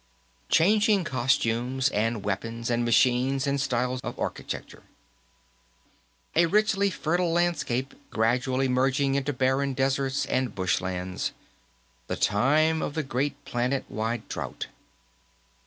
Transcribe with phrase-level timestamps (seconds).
[0.49, 4.81] Changing costumes and weapons and machines and styles of architecture.
[6.35, 11.33] A richly fertile landscape, gradually merging into barren deserts and bushlands
[12.07, 14.65] the time of the great planet wide drought.